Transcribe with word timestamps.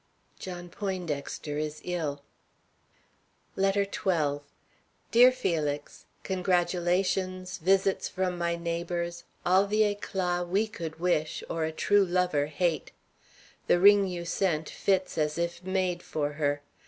John 0.39 0.67
Poindexter 0.69 1.59
is 1.59 1.79
ill. 1.85 2.23
LETTER 3.55 3.85
XII. 3.85 4.41
DEAR 5.11 5.31
FELIX: 5.31 6.07
Congratulations: 6.23 7.59
visits 7.59 8.09
from 8.09 8.35
my 8.35 8.55
neighbors; 8.55 9.25
all 9.45 9.67
the 9.67 9.81
éclat 9.81 10.47
we 10.47 10.65
could 10.65 10.99
wish 10.99 11.43
or 11.51 11.65
a 11.65 11.71
true 11.71 12.03
lover 12.03 12.47
hate. 12.47 12.91
The 13.67 13.79
ring 13.79 14.07
you 14.07 14.25
sent 14.25 14.71
fits 14.71 15.19
as 15.19 15.37
if 15.37 15.63
made 15.63 16.01
for 16.01 16.31
her. 16.31 16.63